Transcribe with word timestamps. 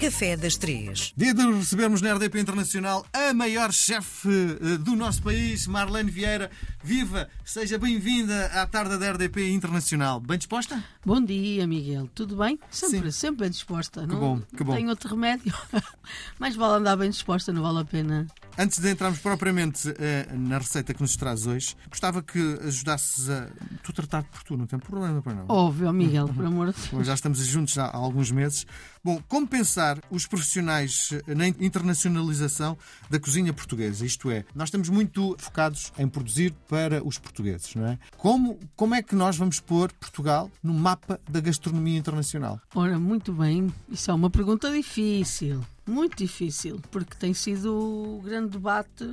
Café 0.00 0.34
das 0.34 0.56
Três. 0.56 1.12
Dia 1.14 1.34
de 1.34 1.42
recebermos 1.42 2.00
na 2.00 2.14
RDP 2.14 2.40
Internacional 2.40 3.04
a 3.12 3.34
maior 3.34 3.70
chefe 3.70 4.30
eh, 4.30 4.78
do 4.78 4.96
nosso 4.96 5.22
país, 5.22 5.66
Marlene 5.66 6.10
Vieira. 6.10 6.50
Viva! 6.82 7.28
Seja 7.44 7.76
bem-vinda 7.76 8.46
à 8.46 8.66
tarde 8.66 8.96
da 8.96 9.12
RDP 9.12 9.50
Internacional. 9.50 10.18
Bem 10.18 10.38
disposta? 10.38 10.82
Bom 11.04 11.22
dia, 11.22 11.66
Miguel. 11.66 12.08
Tudo 12.14 12.34
bem? 12.34 12.58
Sempre, 12.70 13.12
Sim. 13.12 13.18
sempre 13.18 13.40
bem 13.40 13.50
disposta. 13.50 14.00
Que 14.00 14.06
não, 14.06 14.18
bom, 14.18 14.42
que 14.56 14.64
bom. 14.64 14.74
Tenho 14.74 14.88
outro 14.88 15.10
remédio. 15.10 15.54
Mais 16.40 16.56
vale 16.56 16.80
andar 16.80 16.96
bem 16.96 17.10
disposta, 17.10 17.52
não 17.52 17.60
vale 17.60 17.80
a 17.80 17.84
pena. 17.84 18.26
Antes 18.58 18.78
de 18.78 18.90
entrarmos 18.90 19.18
propriamente 19.20 19.94
eh, 19.98 20.28
na 20.32 20.58
receita 20.58 20.92
que 20.92 21.00
nos 21.00 21.16
traz 21.16 21.46
hoje, 21.46 21.76
gostava 21.88 22.22
que 22.22 22.58
ajudasses 22.64 23.30
a. 23.30 23.48
Tu 23.82 23.92
tratar 23.92 24.22
por 24.24 24.42
tu, 24.42 24.56
não 24.56 24.66
tem 24.66 24.78
problema 24.78 25.22
para 25.22 25.34
não. 25.34 25.46
Óbvio, 25.48 25.92
Miguel, 25.92 26.28
por 26.28 26.44
amor 26.44 26.72
de 26.72 26.80
Deus. 26.90 27.06
Já 27.06 27.14
estamos 27.14 27.38
juntos 27.38 27.78
há 27.78 27.90
alguns 27.90 28.30
meses. 28.30 28.66
Bom, 29.02 29.22
como 29.28 29.46
pensar 29.46 29.98
os 30.10 30.26
profissionais 30.26 31.10
eh, 31.26 31.34
na 31.34 31.48
internacionalização 31.48 32.76
da 33.08 33.18
cozinha 33.18 33.52
portuguesa? 33.52 34.04
Isto 34.04 34.30
é, 34.30 34.44
nós 34.54 34.68
estamos 34.68 34.88
muito 34.90 35.34
focados 35.38 35.92
em 35.98 36.06
produzir 36.06 36.52
para 36.68 37.02
os 37.02 37.18
portugueses, 37.18 37.74
não 37.74 37.86
é? 37.86 37.98
Como, 38.18 38.58
como 38.76 38.94
é 38.94 39.02
que 39.02 39.14
nós 39.14 39.36
vamos 39.36 39.58
pôr 39.58 39.90
Portugal 39.92 40.50
no 40.62 40.74
mapa 40.74 41.18
da 41.28 41.40
gastronomia 41.40 41.98
internacional? 41.98 42.60
Ora, 42.74 42.98
muito 42.98 43.32
bem. 43.32 43.72
Isso 43.88 44.10
é 44.10 44.14
uma 44.14 44.28
pergunta 44.28 44.70
difícil. 44.70 45.64
Muito 45.86 46.16
difícil, 46.16 46.80
porque 46.90 47.16
tem 47.16 47.34
sido 47.34 47.74
o 47.74 48.20
grande 48.22 48.50
debate 48.50 49.04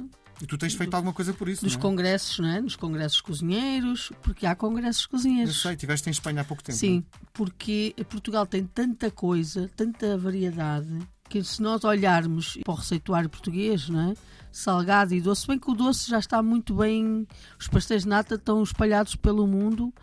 E 0.41 0.45
tu 0.45 0.57
tens 0.57 0.73
feito 0.75 0.93
alguma 0.93 1.13
coisa 1.13 1.33
por 1.33 1.49
isso, 1.49 1.63
nos 1.63 1.73
não 1.73 1.79
é? 1.79 1.81
congressos, 1.81 2.39
não 2.39 2.47
é? 2.49 2.61
Nos 2.61 2.75
congressos 2.75 3.21
cozinheiros, 3.21 4.11
porque 4.21 4.45
há 4.45 4.55
congressos 4.55 5.03
Eu 5.03 5.09
cozinheiros. 5.09 5.61
sei, 5.61 5.71
estiveste 5.73 6.09
em 6.09 6.11
Espanha 6.11 6.41
há 6.41 6.45
pouco 6.45 6.63
tempo. 6.63 6.77
Sim, 6.77 7.03
porque 7.33 7.95
Portugal 8.09 8.45
tem 8.45 8.65
tanta 8.65 9.09
coisa, 9.09 9.69
tanta 9.75 10.17
variedade, 10.17 10.99
que 11.29 11.43
se 11.43 11.61
nós 11.61 11.83
olharmos 11.83 12.57
para 12.63 12.71
o 12.73 12.75
receituário 12.75 13.29
português, 13.29 13.89
não 13.89 14.11
é? 14.11 14.13
salgado 14.51 15.13
e 15.13 15.21
doce, 15.21 15.45
bem 15.45 15.59
que 15.59 15.69
o 15.69 15.75
doce 15.75 16.09
já 16.09 16.17
está 16.17 16.41
muito 16.41 16.73
bem, 16.73 17.27
os 17.59 17.67
pastéis 17.67 18.03
de 18.03 18.09
nata 18.09 18.35
estão 18.35 18.63
espalhados 18.63 19.15
pelo 19.15 19.45
mundo 19.45 19.93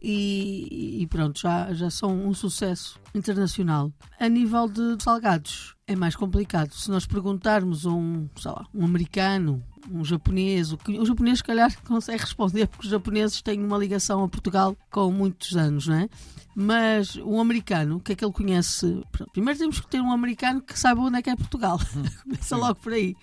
e, 0.00 1.00
e 1.02 1.06
pronto, 1.06 1.40
já, 1.40 1.72
já 1.72 1.88
são 1.88 2.26
um 2.26 2.34
sucesso 2.34 3.00
internacional. 3.14 3.90
A 4.20 4.28
nível 4.28 4.68
de 4.68 5.02
salgados 5.02 5.73
é 5.86 5.94
mais 5.94 6.16
complicado. 6.16 6.72
Se 6.72 6.90
nós 6.90 7.06
perguntarmos 7.06 7.84
a 7.86 7.90
um, 7.90 8.28
lá, 8.44 8.66
um 8.74 8.84
americano, 8.84 9.62
um 9.90 10.04
japonês, 10.04 10.72
o, 10.72 10.78
que- 10.78 10.98
o 10.98 11.04
japonês 11.04 11.38
se 11.38 11.44
calhar 11.44 11.70
consegue 11.84 12.20
responder 12.22 12.66
porque 12.66 12.86
os 12.86 12.90
japoneses 12.90 13.42
têm 13.42 13.62
uma 13.62 13.76
ligação 13.76 14.22
a 14.24 14.28
Portugal 14.28 14.76
com 14.90 15.10
muitos 15.12 15.54
anos, 15.56 15.86
não 15.86 15.96
é? 15.96 16.08
Mas 16.56 17.16
um 17.16 17.38
americano, 17.40 17.96
o 17.96 18.00
que 18.00 18.12
é 18.12 18.16
que 18.16 18.24
ele 18.24 18.32
conhece? 18.32 19.02
Pronto, 19.12 19.30
Primeiro 19.32 19.58
temos 19.58 19.80
que 19.80 19.86
ter 19.88 20.00
um 20.00 20.10
americano 20.12 20.62
que 20.62 20.78
saiba 20.78 21.02
onde 21.02 21.18
é 21.18 21.22
que 21.22 21.30
é 21.30 21.36
Portugal. 21.36 21.78
Começa 22.24 22.56
logo 22.56 22.76
por 22.76 22.92
aí. 22.92 23.14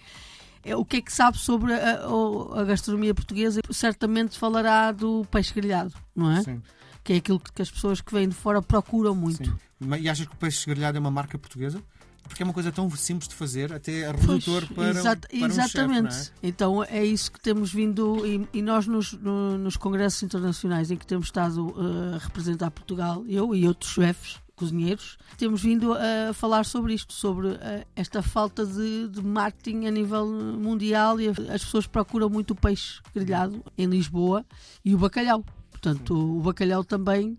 É, 0.64 0.76
o 0.76 0.86
que 0.86 0.98
é 0.98 1.02
que 1.02 1.12
sabe 1.12 1.40
sobre 1.40 1.74
a, 1.74 2.08
o- 2.08 2.54
a 2.54 2.64
gastronomia 2.64 3.16
portuguesa? 3.16 3.60
Certamente 3.72 4.38
falará 4.38 4.92
do 4.92 5.26
peixe 5.32 5.52
grelhado, 5.54 5.94
não 6.16 6.30
é? 6.30 6.44
Sim, 6.44 6.62
Que 7.04 7.14
é 7.14 7.16
aquilo 7.16 7.40
que 7.40 7.60
as 7.64 7.72
pessoas 7.72 8.02
que 8.02 8.14
vêm 8.14 8.30
de 8.30 8.36
fora 8.36 8.62
procuram 8.62 9.16
muito. 9.16 9.44
sim. 9.44 9.56
E 10.00 10.08
achas 10.08 10.28
que 10.28 10.34
o 10.34 10.38
peixe 10.38 10.70
grelhado 10.70 10.96
é 10.98 11.00
uma 11.02 11.10
marca 11.10 11.40
portuguesa? 11.40 11.82
Porque 12.32 12.44
é 12.44 12.46
uma 12.46 12.54
coisa 12.54 12.72
tão 12.72 12.90
simples 12.92 13.28
de 13.28 13.36
fazer, 13.36 13.74
até 13.74 14.04
é 14.04 14.14
Pois, 14.14 14.26
redutor 14.46 14.66
para, 14.74 14.90
exata- 14.92 15.28
para 15.28 15.38
um 15.40 15.46
exatamente. 15.46 16.14
chefe, 16.16 16.32
Então 16.42 16.82
é 16.84 17.04
isso 17.06 17.30
que 17.30 17.42
temos 17.42 17.74
vindo 17.74 18.26
e, 18.26 18.48
e 18.54 18.62
nós 18.62 18.88
nos, 18.88 19.12
no- 19.14 19.58
nos 19.58 19.76
congressos 19.76 20.24
internacionais 20.24 20.90
em 20.92 20.96
que 20.96 21.06
temos 21.06 21.26
estado 21.28 21.76
eh, 21.78 22.16
a 22.16 22.18
representar 22.20 22.72
Portugal, 22.72 23.26
eu 23.28 23.54
e 23.54 23.68
outros 23.68 23.92
chefes 23.92 24.38
cozinheiros, 24.56 25.18
temos 25.38 25.62
vindo 25.62 25.92
a 25.94 26.34
falar 26.34 26.64
sobre 26.66 26.94
isto, 26.94 27.12
sobre 27.14 27.50
eh, 27.50 27.86
esta 27.98 28.22
falta 28.22 28.66
de, 28.66 29.10
de 29.10 29.22
marketing 29.22 29.88
a 29.88 29.92
nível 29.92 30.26
mundial 30.28 31.20
e 31.20 31.28
as 31.30 31.64
pessoas 31.66 31.86
procuram 31.86 32.30
muito 32.30 32.52
o 32.52 32.56
peixe 32.56 33.02
grelhado 33.14 33.62
em 33.78 33.88
Lisboa 33.88 34.46
e 34.86 34.96
o 34.96 34.98
bacalhau. 34.98 35.44
Portanto, 35.70 36.14
o 36.14 36.42
bacalhau 36.42 36.84
também 36.84 37.38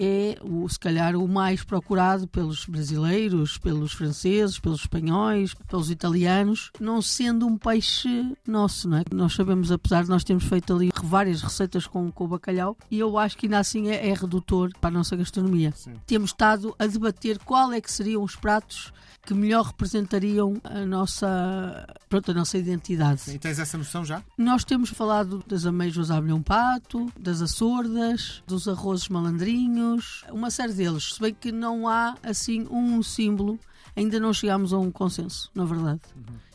é, 0.00 0.38
o, 0.42 0.66
se 0.66 0.78
calhar, 0.78 1.14
o 1.14 1.28
mais 1.28 1.62
procurado 1.62 2.26
pelos 2.26 2.64
brasileiros, 2.64 3.58
pelos 3.58 3.92
franceses, 3.92 4.58
pelos 4.58 4.80
espanhóis, 4.80 5.52
pelos 5.68 5.90
italianos, 5.90 6.70
não 6.80 7.02
sendo 7.02 7.46
um 7.46 7.58
peixe 7.58 8.32
nosso, 8.46 8.88
não 8.88 8.98
é? 8.98 9.02
Nós 9.12 9.34
sabemos, 9.34 9.70
apesar 9.70 10.04
de 10.04 10.08
nós 10.08 10.24
termos 10.24 10.44
feito 10.44 10.74
ali 10.74 10.90
várias 11.02 11.42
receitas 11.42 11.86
com, 11.86 12.10
com 12.10 12.24
o 12.24 12.28
bacalhau, 12.28 12.76
e 12.90 12.98
eu 12.98 13.18
acho 13.18 13.36
que 13.36 13.46
ainda 13.46 13.58
assim 13.58 13.88
é, 13.88 14.08
é 14.08 14.14
redutor 14.14 14.70
para 14.80 14.88
a 14.88 14.92
nossa 14.92 15.14
gastronomia. 15.14 15.72
Sim. 15.76 15.94
Temos 16.06 16.30
estado 16.30 16.74
a 16.78 16.86
debater 16.86 17.38
qual 17.38 17.72
é 17.72 17.80
que 17.80 17.92
seriam 17.92 18.22
os 18.22 18.34
pratos 18.34 18.92
que 19.26 19.34
melhor 19.34 19.66
representariam 19.66 20.60
a 20.64 20.84
nossa, 20.86 21.86
pronto, 22.08 22.30
a 22.30 22.34
nossa 22.34 22.56
identidade. 22.56 23.22
E 23.30 23.38
tens 23.38 23.58
essa 23.58 23.76
noção 23.76 24.04
já? 24.04 24.22
Nós 24.36 24.64
temos 24.64 24.90
falado 24.90 25.44
das 25.46 25.66
ameijoas 25.66 26.10
à 26.10 26.16
abelhão 26.16 26.42
pato, 26.42 27.12
das 27.18 27.42
açordas, 27.42 28.42
dos 28.46 28.66
arrozes 28.66 29.08
malandrinhos, 29.08 29.89
uma 30.30 30.50
série 30.50 30.72
deles. 30.72 31.14
Se 31.14 31.20
bem 31.20 31.34
que 31.34 31.50
não 31.50 31.88
há 31.88 32.16
assim 32.22 32.66
um 32.70 33.02
símbolo, 33.02 33.58
ainda 33.96 34.20
não 34.20 34.32
chegámos 34.32 34.72
a 34.72 34.78
um 34.78 34.90
consenso, 34.90 35.50
na 35.54 35.64
verdade. 35.64 36.00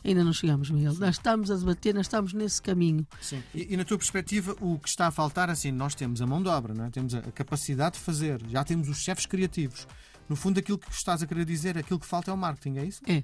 Ainda 0.04 0.22
não 0.22 0.32
chegamos, 0.32 0.70
Miguel. 0.70 0.94
Nós 0.94 1.16
estamos 1.16 1.50
a 1.50 1.56
debater, 1.56 1.94
nós 1.94 2.06
estamos 2.06 2.32
nesse 2.32 2.62
caminho. 2.62 3.06
Sim. 3.20 3.42
E, 3.54 3.74
e 3.74 3.76
na 3.76 3.84
tua 3.84 3.98
perspectiva, 3.98 4.56
o 4.60 4.78
que 4.78 4.88
está 4.88 5.08
a 5.08 5.10
faltar, 5.10 5.50
assim, 5.50 5.72
nós 5.72 5.94
temos 5.94 6.22
a 6.22 6.26
mão 6.26 6.42
de 6.42 6.48
obra, 6.48 6.74
não 6.74 6.84
é? 6.84 6.90
temos 6.90 7.14
a 7.14 7.22
capacidade 7.32 7.96
de 7.96 8.02
fazer, 8.02 8.40
já 8.48 8.62
temos 8.64 8.88
os 8.88 8.98
chefes 8.98 9.26
criativos. 9.26 9.86
No 10.28 10.36
fundo, 10.36 10.58
aquilo 10.58 10.78
que 10.78 10.90
estás 10.90 11.22
a 11.22 11.26
querer 11.26 11.44
dizer, 11.44 11.78
aquilo 11.78 12.00
que 12.00 12.06
falta 12.06 12.30
é 12.30 12.34
o 12.34 12.36
marketing, 12.36 12.78
é 12.78 12.84
isso? 12.84 13.02
É. 13.06 13.22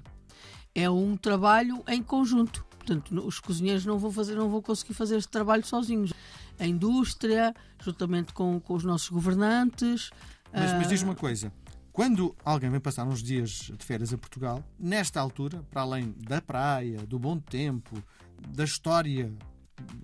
É 0.75 0.89
um 0.89 1.15
trabalho 1.15 1.83
em 1.87 2.01
conjunto. 2.01 2.65
Portanto, 2.77 3.25
os 3.25 3.39
cozinheiros 3.39 3.85
não 3.85 3.97
vão 3.97 4.11
fazer, 4.11 4.35
não 4.35 4.49
vão 4.49 4.61
conseguir 4.61 4.93
fazer 4.93 5.17
este 5.17 5.29
trabalho 5.29 5.65
sozinhos. 5.65 6.11
A 6.59 6.65
indústria, 6.65 7.53
juntamente 7.81 8.33
com, 8.33 8.59
com 8.59 8.73
os 8.73 8.83
nossos 8.83 9.09
governantes. 9.09 10.11
Mas, 10.51 10.71
mas 10.73 10.85
ah, 10.85 10.89
diz 10.89 11.01
uma 11.01 11.15
coisa. 11.15 11.51
Quando 11.93 12.35
alguém 12.43 12.69
vem 12.69 12.79
passar 12.79 13.05
uns 13.05 13.21
dias 13.21 13.71
de 13.77 13.85
férias 13.85 14.11
a 14.11 14.17
Portugal, 14.17 14.63
nesta 14.79 15.21
altura, 15.21 15.63
para 15.69 15.83
além 15.83 16.13
da 16.17 16.41
praia, 16.41 17.05
do 17.05 17.19
bom 17.19 17.39
tempo, 17.39 18.03
da 18.49 18.63
história 18.63 19.31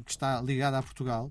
que 0.06 0.12
está 0.12 0.40
ligada 0.42 0.78
a 0.78 0.84
Portugal, 0.84 1.30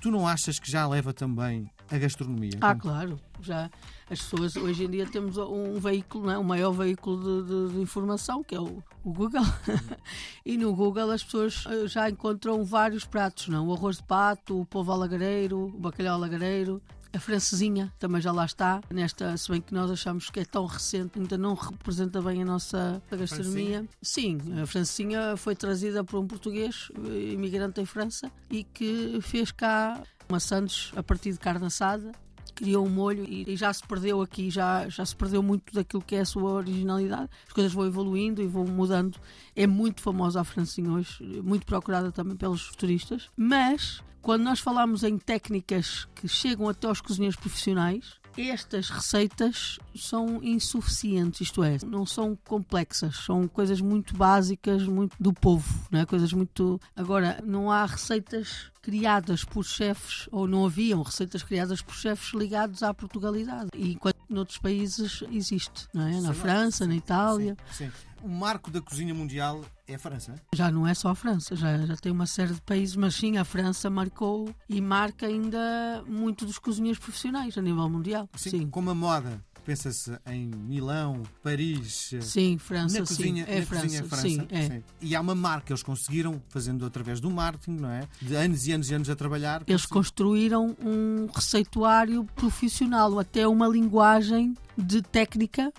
tu 0.00 0.10
não 0.10 0.26
achas 0.26 0.58
que 0.58 0.70
já 0.70 0.86
leva 0.86 1.12
também 1.12 1.70
a 1.90 1.98
gastronomia? 1.98 2.52
Ah, 2.60 2.74
claro. 2.74 3.20
Já 3.40 3.70
as 4.10 4.20
pessoas 4.20 4.56
hoje 4.56 4.84
em 4.84 4.90
dia 4.90 5.06
temos 5.06 5.36
um 5.36 5.78
veículo, 5.78 6.26
não 6.26 6.32
é? 6.32 6.38
o 6.38 6.44
maior 6.44 6.72
veículo 6.72 7.42
de, 7.42 7.48
de- 7.68 7.74
de 7.74 7.80
informação, 7.80 8.42
que 8.42 8.54
é 8.54 8.60
o, 8.60 8.82
o 9.04 9.12
Google. 9.12 9.42
e 10.44 10.56
no 10.56 10.74
Google 10.74 11.10
as 11.10 11.22
pessoas 11.24 11.64
eh, 11.68 11.86
já 11.86 12.08
encontram 12.08 12.64
vários 12.64 13.04
pratos, 13.04 13.48
não? 13.48 13.66
O 13.68 13.74
arroz 13.74 13.96
de 13.98 14.04
pato, 14.04 14.60
o 14.60 14.64
polvo 14.64 14.92
alagareiro, 14.92 15.66
o 15.66 15.78
bacalhau 15.78 16.14
alagareiro. 16.14 16.80
A 17.16 17.18
francesinha 17.18 17.90
também 17.98 18.20
já 18.20 18.30
lá 18.30 18.44
está, 18.44 18.82
nesta, 18.90 19.34
se 19.38 19.50
bem 19.50 19.58
que 19.58 19.72
nós 19.72 19.90
achamos 19.90 20.28
que 20.28 20.40
é 20.40 20.44
tão 20.44 20.66
recente, 20.66 21.18
ainda 21.18 21.38
não 21.38 21.54
representa 21.54 22.20
bem 22.20 22.42
a 22.42 22.44
nossa 22.44 23.02
gastronomia. 23.10 23.86
Sim, 24.02 24.38
a 24.62 24.66
francesinha 24.66 25.34
foi 25.34 25.56
trazida 25.56 26.04
por 26.04 26.20
um 26.20 26.26
português, 26.26 26.92
eh, 27.06 27.32
imigrante 27.32 27.80
em 27.80 27.86
França, 27.86 28.30
e 28.50 28.64
que 28.64 29.18
fez 29.22 29.50
cá 29.50 30.02
maçãs 30.30 30.92
a 30.94 31.02
partir 31.02 31.32
de 31.32 31.38
carne 31.38 31.64
assada 31.64 32.12
criou 32.56 32.86
um 32.86 32.90
molho 32.90 33.24
e, 33.28 33.44
e 33.52 33.56
já 33.56 33.72
se 33.72 33.86
perdeu 33.86 34.22
aqui, 34.22 34.50
já, 34.50 34.88
já 34.88 35.04
se 35.04 35.14
perdeu 35.14 35.42
muito 35.42 35.72
daquilo 35.74 36.02
que 36.02 36.16
é 36.16 36.20
a 36.20 36.24
sua 36.24 36.50
originalidade. 36.52 37.28
As 37.46 37.52
coisas 37.52 37.72
vão 37.72 37.86
evoluindo 37.86 38.42
e 38.42 38.46
vão 38.46 38.64
mudando. 38.64 39.18
É 39.54 39.66
muito 39.66 40.00
famosa 40.00 40.40
a 40.40 40.44
francinha 40.44 40.90
hoje, 40.90 41.22
muito 41.44 41.66
procurada 41.66 42.10
também 42.10 42.34
pelos 42.34 42.70
turistas. 42.74 43.28
Mas, 43.36 44.02
quando 44.26 44.42
nós 44.42 44.58
falamos 44.58 45.04
em 45.04 45.16
técnicas 45.16 46.08
que 46.16 46.26
chegam 46.26 46.68
até 46.68 46.88
aos 46.88 47.00
cozinheiros 47.00 47.36
profissionais, 47.36 48.16
estas 48.36 48.90
receitas 48.90 49.78
são 49.94 50.42
insuficientes, 50.42 51.42
isto 51.42 51.62
é, 51.62 51.78
não 51.86 52.04
são 52.04 52.36
complexas, 52.44 53.18
são 53.18 53.46
coisas 53.46 53.80
muito 53.80 54.16
básicas, 54.16 54.82
muito 54.82 55.14
do 55.20 55.32
povo, 55.32 55.72
não 55.92 56.00
é? 56.00 56.04
Coisas 56.04 56.32
muito. 56.32 56.80
Agora, 56.96 57.40
não 57.44 57.70
há 57.70 57.86
receitas 57.86 58.72
criadas 58.82 59.44
por 59.44 59.64
chefes, 59.64 60.28
ou 60.32 60.48
não 60.48 60.66
haviam 60.66 61.02
receitas 61.02 61.44
criadas 61.44 61.80
por 61.80 61.94
chefes 61.94 62.34
ligados 62.34 62.82
à 62.82 62.92
Portugalidade. 62.92 63.70
E 63.76 63.92
enquanto 63.92 64.15
noutros 64.28 64.58
países 64.58 65.22
existe, 65.30 65.88
não 65.92 66.06
é? 66.06 66.20
Na 66.20 66.32
Sim, 66.34 66.40
França, 66.40 66.86
na 66.86 66.94
Itália. 66.94 67.56
Sim. 67.72 67.90
O 68.22 68.28
marco 68.28 68.70
da 68.70 68.80
cozinha 68.80 69.14
mundial 69.14 69.64
é 69.86 69.94
a 69.94 69.98
França, 69.98 70.32
é? 70.32 70.56
Já 70.56 70.70
não 70.70 70.86
é 70.86 70.94
só 70.94 71.10
a 71.10 71.14
França, 71.14 71.54
já, 71.54 71.76
já 71.86 71.96
tem 71.96 72.10
uma 72.10 72.26
série 72.26 72.54
de 72.54 72.60
países, 72.62 72.96
mas 72.96 73.14
sim, 73.14 73.36
a 73.36 73.44
França 73.44 73.88
marcou 73.88 74.52
e 74.68 74.80
marca 74.80 75.26
ainda 75.26 76.02
muito 76.08 76.44
dos 76.44 76.58
cozinheiros 76.58 76.98
profissionais 76.98 77.56
a 77.56 77.62
nível 77.62 77.88
mundial. 77.88 78.28
Sim, 78.36 78.68
Como 78.68 78.90
a 78.90 78.94
moda, 78.94 79.40
pensa-se 79.66 80.16
em 80.26 80.46
Milão, 80.46 81.22
Paris. 81.42 82.14
sim, 82.22 82.56
França, 82.56 83.00
na 83.00 83.06
cozinha, 83.06 83.44
sim. 83.44 83.50
É 83.52 83.60
na 83.60 83.66
França, 83.66 83.82
cozinha 83.82 84.04
França. 84.04 84.28
sim, 84.28 84.46
é. 84.50 84.62
sim. 84.68 84.82
E 85.00 85.16
há 85.16 85.20
uma 85.20 85.34
marca, 85.34 85.72
eles 85.72 85.82
conseguiram, 85.82 86.40
fazendo 86.48 86.86
através 86.86 87.20
do 87.20 87.28
marketing, 87.30 87.80
não 87.80 87.90
é? 87.90 88.06
De 88.22 88.36
anos 88.36 88.66
e 88.66 88.72
anos 88.72 88.88
e 88.90 88.94
anos 88.94 89.10
a 89.10 89.16
trabalhar. 89.16 89.62
Eles 89.66 89.84
conseguiram- 89.84 89.96
construíram 90.06 90.76
um 90.80 91.26
receituário 91.34 92.24
profissional, 92.36 93.18
até 93.18 93.46
uma 93.48 93.66
linguagem 93.66 94.54
de 94.76 95.02
técnica 95.02 95.72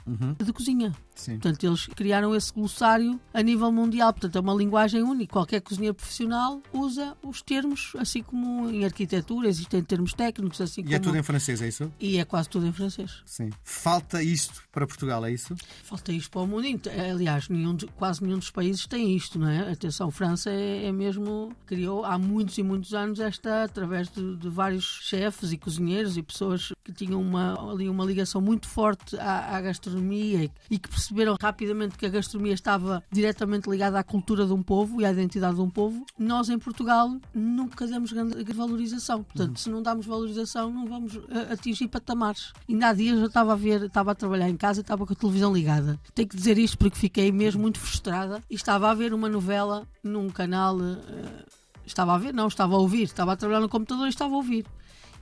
de 0.43 0.53
cozinha. 0.53 0.93
Sim. 1.17 1.33
Portanto, 1.39 1.63
eles 1.65 1.87
criaram 1.87 2.35
esse 2.35 2.53
glossário 2.53 3.19
a 3.33 3.41
nível 3.41 3.71
mundial. 3.71 4.13
Portanto, 4.13 4.35
é 4.37 4.39
uma 4.41 4.53
linguagem 4.53 5.01
única. 5.01 5.33
Qualquer 5.33 5.61
cozinheiro 5.61 5.95
profissional 5.95 6.61
usa 6.71 7.17
os 7.23 7.41
termos, 7.41 7.93
assim 7.97 8.21
como 8.21 8.69
em 8.69 8.85
arquitetura 8.85 9.47
existem 9.47 9.81
termos 9.83 10.13
técnicos, 10.13 10.61
assim 10.61 10.81
E 10.81 10.83
como... 10.83 10.95
é 10.95 10.99
tudo 10.99 11.17
em 11.17 11.23
francês, 11.23 11.61
é 11.61 11.67
isso? 11.67 11.91
E 11.99 12.17
é 12.17 12.25
quase 12.25 12.49
tudo 12.49 12.67
em 12.67 12.71
francês. 12.71 13.23
Sim. 13.25 13.49
Falta 13.63 14.21
isto 14.21 14.61
para 14.71 14.85
Portugal, 14.85 15.25
é 15.25 15.31
isso? 15.31 15.55
Falta 15.83 16.11
isto 16.11 16.29
para 16.29 16.41
o 16.41 16.47
mundo 16.47 16.67
inteiro. 16.67 17.01
Aliás, 17.01 17.49
nenhum 17.49 17.75
quase 17.95 18.23
nenhum 18.23 18.37
dos 18.37 18.51
países 18.51 18.85
tem 18.85 19.15
isto, 19.15 19.39
não 19.39 19.49
é? 19.49 19.71
Atenção, 19.71 20.11
França 20.11 20.51
é, 20.51 20.85
é 20.85 20.91
mesmo. 20.91 21.51
criou 21.65 22.05
há 22.05 22.17
muitos 22.19 22.57
e 22.59 22.63
muitos 22.63 22.93
anos 22.93 23.19
esta, 23.19 23.63
através 23.63 24.07
de, 24.09 24.35
de 24.35 24.49
vários 24.49 24.99
chefes 25.03 25.51
e 25.51 25.57
cozinheiros 25.57 26.15
e 26.15 26.21
pessoas 26.21 26.71
que 26.87 26.93
tinham 26.93 27.21
uma, 27.21 27.69
ali 27.69 27.89
uma 27.89 28.05
ligação 28.05 28.39
muito 28.39 28.65
forte 28.65 29.17
à, 29.17 29.57
à 29.57 29.61
gastronomia 29.61 30.49
e, 30.71 30.79
que 30.79 30.87
perceberam 30.87 31.35
rapidamente 31.39 31.97
que 31.97 32.05
a 32.05 32.09
gastronomia 32.09 32.53
estava 32.53 33.03
diretamente 33.11 33.69
ligada 33.69 33.99
à 33.99 34.03
cultura 34.03 34.45
de 34.45 34.53
um 34.53 34.63
povo 34.63 35.01
e 35.01 35.05
à 35.05 35.11
identidade 35.11 35.55
de 35.55 35.61
um 35.61 35.69
povo. 35.69 36.05
Nós, 36.17 36.47
em 36.47 36.57
Portugal, 36.57 37.13
nunca 37.33 37.85
damos 37.85 38.13
grande 38.13 38.41
valorização. 38.53 39.21
Portanto, 39.23 39.59
se 39.59 39.69
não 39.69 39.81
damos 39.81 40.05
valorização, 40.05 40.71
não 40.71 40.85
vamos 40.85 41.15
eh, 41.15 41.51
atingir 41.51 41.89
patamares. 41.89 42.53
Ainda 42.69 42.87
há 42.87 42.93
dias 42.93 43.19
eu 43.19 43.27
estava 43.27 43.51
a 43.51 43.55
ver, 43.57 43.83
estava 43.83 44.11
a 44.13 44.15
trabalhar 44.15 44.47
em 44.47 44.55
casa 44.55 44.79
e 44.79 44.81
estava 44.81 45.05
com 45.05 45.11
a 45.11 45.15
televisão 45.15 45.53
ligada. 45.53 45.99
Tenho 46.15 46.29
que 46.29 46.37
dizer 46.37 46.57
isto 46.57 46.77
porque 46.77 46.97
fiquei 46.97 47.33
mesmo 47.33 47.61
muito 47.61 47.79
frustrada 47.79 48.41
e 48.49 48.55
estava 48.55 48.89
a 48.89 48.93
ver 48.93 49.13
uma 49.13 49.27
novela 49.27 49.85
num 50.01 50.29
canal. 50.29 50.79
eh, 50.81 51.45
estava 51.85 52.15
a 52.15 52.17
ver? 52.17 52.33
Não, 52.33 52.47
estava 52.47 52.75
a 52.75 52.79
ouvir. 52.79 53.03
Estava 53.03 53.33
a 53.33 53.35
trabalhar 53.35 53.61
no 53.61 53.69
computador 53.69 54.05
e 54.05 54.09
estava 54.09 54.33
a 54.33 54.37
ouvir. 54.37 54.65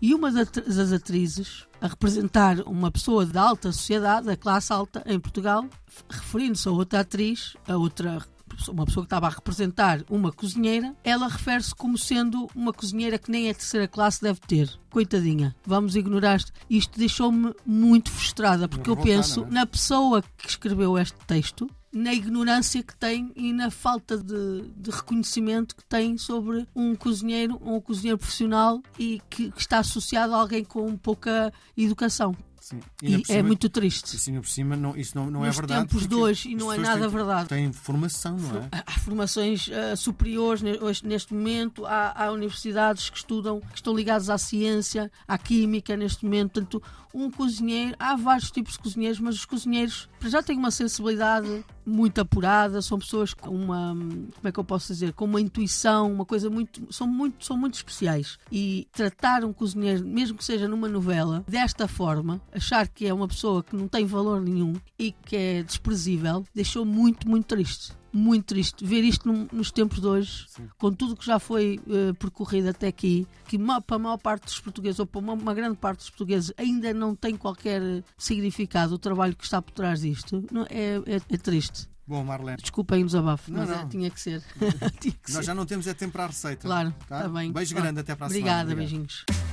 E 0.02 0.14
uma 0.14 0.32
das 0.32 0.48
atri- 0.48 0.74
das 0.74 0.92
atrizes, 0.92 1.66
a 1.82 1.88
representar 1.88 2.60
uma 2.62 2.92
pessoa 2.92 3.26
da 3.26 3.42
alta 3.42 3.72
sociedade, 3.72 4.28
da 4.28 4.36
classe 4.38 4.72
alta 4.72 5.04
em 5.06 5.20
Portugal, 5.20 5.66
referindo-se 6.10 6.68
a 6.68 6.72
outra 6.72 7.00
atriz, 7.02 7.56
a 7.68 7.76
outra 7.78 8.22
uma 8.70 8.86
pessoa 8.86 9.04
que 9.04 9.08
estava 9.08 9.28
a 9.28 9.32
representar 9.32 10.02
uma 10.10 10.32
cozinheira, 10.32 10.96
ela 11.04 11.28
refere-se 11.28 11.76
como 11.76 11.98
sendo 11.98 12.48
uma 12.56 12.72
cozinheira 12.72 13.18
que 13.18 13.30
nem 13.30 13.50
a 13.50 13.54
terceira 13.54 13.86
classe 13.88 14.22
deve 14.22 14.40
ter. 14.40 14.70
Coitadinha, 14.90 15.54
vamos 15.66 15.96
ignorar 15.96 16.38
isto. 16.38 16.54
Isto 16.70 16.98
deixou-me 17.00 17.54
muito 17.66 18.10
frustrada, 18.12 18.68
porque 18.68 18.90
eu 18.90 18.96
penso 18.96 19.44
é? 19.44 19.50
na 19.50 19.66
pessoa 19.66 20.24
que 20.38 20.48
escreveu 20.48 20.98
este 20.98 21.18
texto, 21.28 21.70
na 21.96 22.14
ignorância 22.14 22.84
que 22.84 22.94
tem 22.94 23.32
e 23.38 23.54
na 23.54 23.72
falta 23.72 24.18
de, 24.18 24.70
de 24.76 24.92
reconhecimento 24.92 25.74
que 25.78 25.86
tem 25.86 26.18
sobre 26.18 26.68
um 26.76 26.94
cozinheiro, 26.94 27.58
um 27.66 27.80
cozinheiro 27.80 28.18
profissional 28.18 28.82
e 29.00 29.22
que, 29.30 29.50
que 29.50 29.62
está 29.62 29.80
associado 29.80 30.34
a 30.34 30.38
alguém 30.38 30.66
com 30.66 30.98
pouca 30.98 31.54
educação. 31.78 32.36
Sim. 32.60 32.80
E, 33.02 33.20
por 33.20 33.22
é 33.32 33.36
cima- 33.36 33.44
muito 33.44 33.70
triste. 33.70 34.16
E 34.16 34.20
cima 34.20 34.42
por 34.42 34.50
cima, 34.50 34.76
não, 34.76 34.98
isso 34.98 35.16
não, 35.16 35.30
não 35.30 35.46
é 35.46 35.52
verdade. 35.52 35.88
tempos 35.88 36.08
de 36.08 36.16
hoje, 36.16 36.50
e 36.50 36.56
não 36.56 36.74
é 36.74 36.78
nada 36.80 37.00
têm- 37.02 37.10
verdade. 37.10 37.48
Têm 37.48 37.72
formação, 37.72 38.36
não 38.38 38.58
é? 38.58 38.70
Há 38.86 38.92
formações 39.00 39.70
ah, 39.72 39.96
superiores 39.96 40.64
hoje, 40.82 41.06
neste 41.06 41.32
momento, 41.34 41.86
há, 41.86 42.26
há 42.26 42.32
universidades 42.32 43.10
que 43.12 43.18
estudam, 43.18 43.62
que 43.62 43.76
estão 43.76 43.96
ligadas 43.96 44.32
à 44.32 44.38
ciência, 44.40 45.12
à 45.28 45.38
química 45.38 45.96
neste 45.96 46.26
momento. 46.26 46.54
Portanto, 46.54 46.82
um 47.14 47.30
cozinheiro, 47.30 47.96
há 48.00 48.16
vários 48.16 48.50
tipos 48.50 48.74
de 48.74 48.80
cozinheiros, 48.80 49.20
mas 49.20 49.36
os 49.36 49.46
cozinheiros 49.46 50.10
já 50.24 50.42
têm 50.42 50.58
uma 50.58 50.72
sensibilidade 50.72 51.64
muito 51.86 52.20
apurada, 52.20 52.82
são 52.82 52.98
pessoas 52.98 53.34
com 53.34 53.50
uma, 53.50 53.90
como 53.90 54.48
é 54.48 54.52
que 54.52 54.60
eu 54.60 54.64
posso 54.64 54.92
dizer, 54.92 55.14
com 55.14 55.26
uma 55.26 55.42
intuição, 55.42 56.12
uma 56.12 56.26
coisa 56.26 56.50
muito, 56.50 56.82
são 56.94 57.08
muito, 57.08 57.46
são 57.46 57.58
muito 57.58 57.76
especiais. 57.76 58.38
E 58.52 58.88
tratar 58.92 59.44
um 59.44 59.54
cozinheiro, 59.54 60.06
mesmo 60.06 60.38
que 60.38 60.44
seja 60.44 60.68
numa 60.68 60.88
novela, 60.88 61.44
desta 61.48 61.88
forma, 61.88 62.42
achar 62.52 62.88
que 62.88 63.06
é 63.06 63.14
uma 63.14 63.28
pessoa 63.28 63.64
que 63.64 63.76
não 63.76 63.88
tem 63.88 64.06
valor 64.06 64.42
nenhum 64.42 64.74
e 64.98 65.12
que 65.12 65.36
é 65.36 65.64
desprezível, 65.64 66.44
deixou 66.54 66.86
muito, 66.86 67.30
muito 67.30 67.46
triste 67.46 67.94
muito 68.18 68.46
triste 68.46 68.84
ver 68.86 69.04
isto 69.04 69.28
num- 69.28 69.48
nos 69.52 69.72
tempos 69.72 70.00
de 70.00 70.08
hoje, 70.08 70.46
com 70.78 70.92
tudo 70.92 71.16
que 71.16 71.26
já 71.26 71.38
foi 71.38 71.80
eh, 71.90 72.14
percorrido 72.14 72.70
até 72.70 72.88
aqui, 72.88 73.28
que 73.48 73.58
ma- 73.58 73.82
para 73.82 73.98
a 73.98 74.00
maior 74.00 74.18
parte 74.18 74.46
dos 74.46 74.60
portugueses, 74.60 75.00
ou 75.00 75.06
para 75.06 75.20
uma, 75.20 75.34
uma 75.34 75.54
grande 75.54 75.76
parte 75.78 75.98
dos 76.00 76.10
portugueses, 76.10 76.52
ainda 76.58 76.94
não 76.94 77.16
tem 77.16 77.36
qualquer 77.36 77.82
significado 78.18 78.94
o 78.96 78.98
trabalho 78.98 79.36
que 79.36 79.44
está 79.44 79.62
por 79.62 79.72
trás 79.74 80.02
disto. 80.02 80.44
Não, 80.52 80.64
é, 80.70 80.96
é- 81.06 81.22
é 81.30 81.38
triste. 81.38 81.88
Bom, 82.08 82.24
Marlene, 82.24 82.58
Desculpem 82.62 83.02
o 83.02 83.06
desabafo, 83.08 83.52
Não, 83.52 83.60
mas 83.62 83.70
é, 83.72 83.76
não. 83.82 83.90
tinha 83.90 84.10
que 84.12 84.22
ser. 84.22 84.42
tinha 85.02 85.14
que 85.14 85.32
nós 85.34 85.38
ser. 85.38 85.44
já 85.44 85.56
não 85.56 85.66
temos 85.66 85.88
é 85.88 85.94
tempo 85.94 86.14
para 86.14 86.26
a 86.26 86.28
receita. 86.28 86.68
Claro, 86.68 86.94
tá? 87.10 87.18
está 87.18 87.30
bem. 87.30 87.52
Beijo 87.52 87.72
Pronto. 87.74 87.84
grande, 87.84 88.00
até 88.00 88.16
para 88.16 88.26
a 88.26 88.30
Obrigada, 88.30 88.70
semana. 88.70 88.84
Obrigado. 88.84 89.06
beijinhos. 89.08 89.45